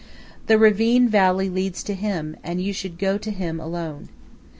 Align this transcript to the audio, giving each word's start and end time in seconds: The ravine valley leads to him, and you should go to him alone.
The 0.47 0.57
ravine 0.57 1.07
valley 1.09 1.47
leads 1.47 1.83
to 1.83 1.93
him, 1.93 2.35
and 2.43 2.59
you 2.59 2.73
should 2.73 2.97
go 2.97 3.19
to 3.19 3.29
him 3.29 3.59
alone. 3.59 4.09